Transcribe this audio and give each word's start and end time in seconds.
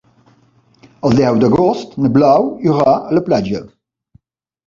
El 1.09 1.17
deu 1.19 1.35
d'agost 1.43 1.93
na 2.05 2.09
Blau 2.15 2.49
irà 2.71 2.87
a 2.93 3.17
la 3.17 3.23
platja. 3.27 3.61